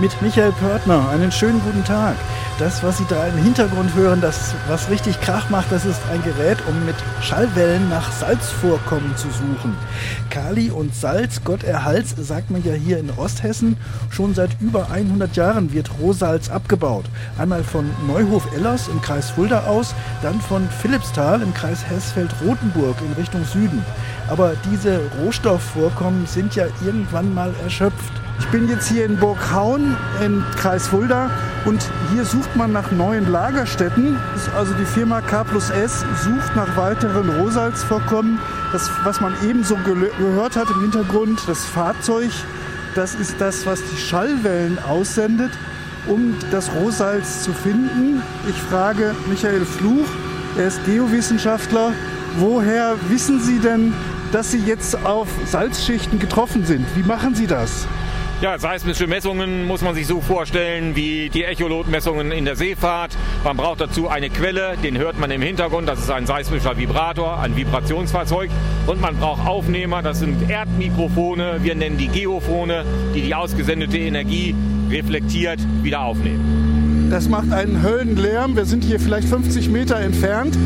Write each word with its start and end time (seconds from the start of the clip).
mit 0.00 0.22
Michael 0.22 0.52
Pörtner. 0.52 1.08
Einen 1.08 1.32
schönen 1.32 1.60
guten 1.60 1.84
Tag. 1.84 2.14
Das, 2.58 2.82
was 2.82 2.98
Sie 2.98 3.06
da 3.08 3.26
im 3.26 3.36
Hintergrund 3.36 3.94
hören, 3.94 4.20
das, 4.20 4.54
was 4.68 4.90
richtig 4.90 5.20
Krach 5.20 5.48
macht, 5.50 5.70
das 5.70 5.84
ist 5.84 6.00
ein 6.12 6.22
Gerät, 6.22 6.58
um 6.68 6.86
mit 6.86 6.94
Schallwellen 7.22 7.88
nach 7.88 8.10
Salzvorkommen 8.12 9.16
zu 9.16 9.28
suchen. 9.28 9.76
Kali 10.30 10.70
und 10.70 10.94
Salz, 10.94 11.42
Gott 11.44 11.64
erhalts, 11.64 12.14
sagt 12.16 12.50
man 12.50 12.64
ja 12.64 12.72
hier 12.74 12.98
in 12.98 13.10
Osthessen. 13.16 13.76
Schon 14.10 14.34
seit 14.34 14.50
über 14.60 14.90
100 14.90 15.36
Jahren 15.36 15.72
wird 15.72 15.90
Rohsalz 16.00 16.48
abgebaut. 16.48 17.04
Einmal 17.38 17.64
von 17.64 17.88
Neuhof-Ellers 18.06 18.88
im 18.88 19.00
Kreis 19.02 19.30
Fulda 19.30 19.66
aus, 19.66 19.94
dann 20.22 20.40
von 20.40 20.68
Philippsthal 20.68 21.42
im 21.42 21.54
Kreis 21.54 21.84
Hessfeld-Rotenburg 21.88 22.96
in 23.00 23.12
Richtung 23.14 23.44
Süden. 23.44 23.84
Aber 24.28 24.52
diese 24.70 25.00
Rohstoffvorkommen 25.20 26.26
sind 26.26 26.54
ja 26.54 26.66
irgendwann 26.84 27.34
mal 27.34 27.52
erschöpft. 27.64 28.12
Ich 28.40 28.46
bin 28.48 28.68
jetzt 28.68 28.88
hier 28.88 29.04
in 29.04 29.16
Burghaun 29.16 29.96
im 30.24 30.42
Kreis 30.56 30.86
Fulda 30.88 31.30
und 31.64 31.84
hier 32.12 32.24
sucht 32.24 32.56
man 32.56 32.72
nach 32.72 32.90
neuen 32.92 33.30
Lagerstätten. 33.30 34.16
Also 34.56 34.72
die 34.74 34.84
Firma 34.84 35.20
K 35.20 35.44
plus 35.44 35.70
S 35.70 36.00
sucht 36.24 36.56
nach 36.56 36.76
weiteren 36.76 37.28
Rohsalzvorkommen. 37.28 38.38
Das, 38.72 38.90
was 39.04 39.20
man 39.20 39.34
eben 39.46 39.64
so 39.64 39.76
gehört 39.76 40.56
hat 40.56 40.70
im 40.70 40.80
Hintergrund, 40.80 41.40
das 41.46 41.64
Fahrzeug, 41.64 42.30
das 42.94 43.14
ist 43.14 43.34
das, 43.38 43.66
was 43.66 43.82
die 43.84 43.96
Schallwellen 43.96 44.78
aussendet, 44.78 45.50
um 46.06 46.34
das 46.50 46.70
Rohsalz 46.72 47.42
zu 47.42 47.52
finden. 47.52 48.22
Ich 48.48 48.56
frage 48.56 49.14
Michael 49.28 49.64
Fluch, 49.64 50.06
er 50.56 50.68
ist 50.68 50.84
Geowissenschaftler. 50.86 51.92
Woher 52.38 52.96
wissen 53.08 53.40
Sie 53.40 53.58
denn, 53.58 53.92
dass 54.32 54.52
Sie 54.52 54.58
jetzt 54.58 55.04
auf 55.04 55.28
Salzschichten 55.46 56.18
getroffen 56.18 56.64
sind? 56.64 56.86
Wie 56.94 57.02
machen 57.02 57.34
Sie 57.34 57.46
das? 57.46 57.86
Ja, 58.40 58.56
seismische 58.56 59.08
Messungen 59.08 59.66
muss 59.66 59.82
man 59.82 59.96
sich 59.96 60.06
so 60.06 60.20
vorstellen 60.20 60.94
wie 60.94 61.28
die 61.28 61.42
Echolotmessungen 61.42 62.30
in 62.30 62.44
der 62.44 62.54
Seefahrt. 62.54 63.16
Man 63.42 63.56
braucht 63.56 63.80
dazu 63.80 64.06
eine 64.06 64.30
Quelle, 64.30 64.76
den 64.76 64.96
hört 64.96 65.18
man 65.18 65.32
im 65.32 65.42
Hintergrund, 65.42 65.88
das 65.88 65.98
ist 65.98 66.10
ein 66.10 66.24
seismischer 66.24 66.78
Vibrator, 66.78 67.40
ein 67.40 67.56
Vibrationsfahrzeug. 67.56 68.48
Und 68.86 69.00
man 69.00 69.16
braucht 69.16 69.44
Aufnehmer, 69.44 70.02
das 70.02 70.20
sind 70.20 70.48
Erdmikrofone, 70.48 71.64
wir 71.64 71.74
nennen 71.74 71.98
die 71.98 72.06
Geophone, 72.06 72.84
die 73.12 73.22
die 73.22 73.34
ausgesendete 73.34 73.98
Energie 73.98 74.54
reflektiert 74.88 75.58
wieder 75.82 76.02
aufnehmen. 76.02 76.77
Das 77.10 77.28
macht 77.28 77.52
einen 77.52 77.82
Höllenlärm. 77.82 78.54
Wir 78.54 78.66
sind 78.66 78.84
hier 78.84 79.00
vielleicht 79.00 79.28
50 79.28 79.70
Meter 79.70 79.96
entfernt 79.96 80.58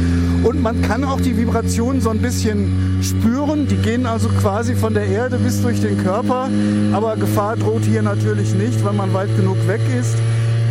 und 0.42 0.60
man 0.60 0.82
kann 0.82 1.04
auch 1.04 1.20
die 1.20 1.36
Vibrationen 1.36 2.00
so 2.00 2.10
ein 2.10 2.18
bisschen 2.18 2.98
spüren. 3.00 3.68
Die 3.68 3.76
gehen 3.76 4.06
also 4.06 4.28
quasi 4.28 4.74
von 4.74 4.92
der 4.92 5.06
Erde 5.06 5.38
bis 5.38 5.62
durch 5.62 5.80
den 5.80 6.02
Körper. 6.02 6.48
Aber 6.92 7.16
Gefahr 7.16 7.56
droht 7.56 7.84
hier 7.84 8.02
natürlich 8.02 8.54
nicht, 8.54 8.84
weil 8.84 8.92
man 8.92 9.14
weit 9.14 9.34
genug 9.36 9.56
weg 9.68 9.80
ist. 9.96 10.16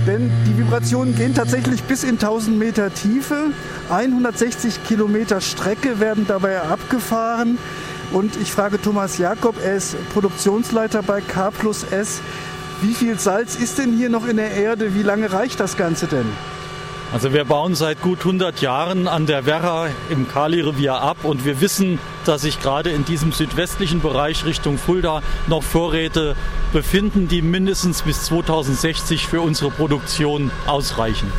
Denn 0.05 0.29
die 0.45 0.57
Vibrationen 0.57 1.15
gehen 1.15 1.33
tatsächlich 1.33 1.83
bis 1.83 2.03
in 2.03 2.15
1000 2.15 2.59
Meter 2.59 2.93
Tiefe. 2.93 3.51
160 3.89 4.83
Kilometer 4.85 5.39
Strecke 5.39 6.01
werden 6.01 6.25
dabei 6.27 6.61
abgefahren. 6.61 7.57
Und 8.11 8.35
ich 8.41 8.51
frage 8.51 8.81
Thomas 8.81 9.17
Jakob, 9.19 9.55
er 9.63 9.75
ist 9.75 9.95
Produktionsleiter 10.09 11.01
bei 11.01 11.21
K 11.21 11.49
plus 11.51 11.85
S. 11.91 12.19
Wie 12.81 12.95
viel 12.95 13.19
Salz 13.19 13.55
ist 13.55 13.77
denn 13.77 13.95
hier 13.95 14.09
noch 14.09 14.25
in 14.25 14.37
der 14.37 14.51
Erde? 14.51 14.95
Wie 14.95 15.03
lange 15.03 15.31
reicht 15.31 15.59
das 15.59 15.77
Ganze 15.77 16.07
denn? 16.07 16.25
Also 17.13 17.31
wir 17.31 17.45
bauen 17.45 17.75
seit 17.75 18.01
gut 18.01 18.19
100 18.19 18.59
Jahren 18.59 19.07
an 19.07 19.27
der 19.27 19.45
Werra 19.45 19.89
im 20.09 20.27
Kali-Revier 20.27 20.95
ab 20.95 21.17
und 21.21 21.45
wir 21.45 21.61
wissen, 21.61 21.99
dass 22.25 22.41
sich 22.41 22.59
gerade 22.59 22.89
in 22.89 23.05
diesem 23.05 23.33
südwestlichen 23.33 24.01
Bereich 24.01 24.45
Richtung 24.45 24.79
Fulda 24.79 25.21
noch 25.45 25.61
Vorräte 25.61 26.35
befinden, 26.73 27.27
die 27.27 27.43
mindestens 27.43 28.01
bis 28.01 28.23
2060 28.23 29.27
für 29.27 29.41
unsere 29.41 29.69
Produktion 29.69 30.49
ausreichen. 30.65 31.31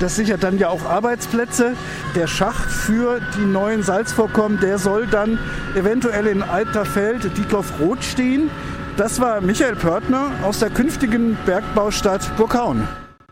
Das 0.00 0.16
sichert 0.16 0.42
dann 0.42 0.58
ja 0.58 0.68
auch 0.68 0.84
Arbeitsplätze. 0.84 1.76
Der 2.16 2.26
Schacht 2.26 2.68
für 2.68 3.20
die 3.36 3.44
neuen 3.44 3.84
Salzvorkommen, 3.84 4.58
der 4.58 4.78
soll 4.78 5.06
dann 5.06 5.38
eventuell 5.76 6.26
in 6.26 6.42
Alterfeld, 6.42 7.36
Dietloff-Roth 7.38 8.02
stehen. 8.02 8.50
Das 8.96 9.20
war 9.20 9.40
Michael 9.40 9.74
Pörtner 9.74 10.30
aus 10.42 10.58
der 10.58 10.68
künftigen 10.68 11.38
Bergbaustadt 11.46 12.36
Burghaun. 12.36 12.86